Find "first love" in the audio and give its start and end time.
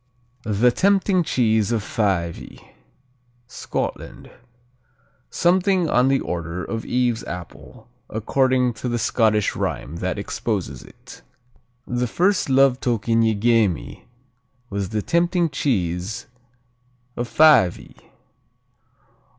12.07-12.79